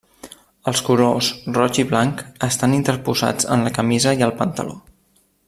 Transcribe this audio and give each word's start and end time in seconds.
Els 0.69 0.79
colors 0.87 1.27
roig 1.57 1.79
i 1.83 1.85
blanc 1.91 2.23
estan 2.49 2.75
interposats 2.79 3.49
en 3.57 3.67
la 3.69 3.75
camisa 3.77 4.17
i 4.23 4.27
el 4.31 4.35
pantaló. 4.41 4.77